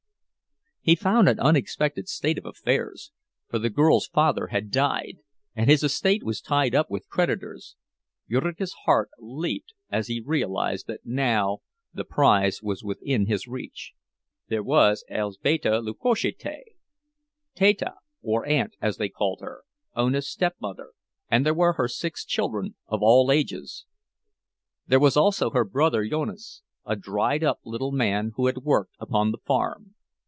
He 0.83 0.95
found 0.95 1.29
an 1.29 1.39
unexpected 1.39 2.09
state 2.09 2.39
of 2.39 2.45
affairs—for 2.47 3.59
the 3.59 3.69
girl's 3.69 4.07
father 4.07 4.47
had 4.47 4.71
died, 4.71 5.19
and 5.55 5.69
his 5.69 5.83
estate 5.83 6.23
was 6.23 6.41
tied 6.41 6.73
up 6.73 6.89
with 6.89 7.07
creditors; 7.07 7.75
Jurgis' 8.27 8.73
heart 8.85 9.11
leaped 9.19 9.75
as 9.91 10.07
he 10.07 10.19
realized 10.25 10.87
that 10.87 11.05
now 11.05 11.59
the 11.93 12.03
prize 12.03 12.63
was 12.63 12.83
within 12.83 13.27
his 13.27 13.45
reach. 13.47 13.93
There 14.47 14.63
was 14.63 15.05
Elzbieta 15.07 15.81
Lukoszaite, 15.81 16.73
Teta, 17.53 17.93
or 18.23 18.43
Aunt, 18.47 18.73
as 18.81 18.97
they 18.97 19.07
called 19.07 19.41
her, 19.41 19.61
Ona's 19.95 20.27
stepmother, 20.31 20.93
and 21.29 21.45
there 21.45 21.53
were 21.53 21.73
her 21.73 21.87
six 21.87 22.25
children, 22.25 22.73
of 22.87 23.03
all 23.03 23.31
ages. 23.31 23.85
There 24.87 24.99
was 24.99 25.15
also 25.15 25.51
her 25.51 25.63
brother 25.63 26.03
Jonas, 26.07 26.63
a 26.87 26.95
dried 26.95 27.43
up 27.43 27.59
little 27.65 27.91
man 27.91 28.31
who 28.35 28.47
had 28.47 28.63
worked 28.63 28.95
upon 28.99 29.29
the 29.31 29.37
farm. 29.45 29.93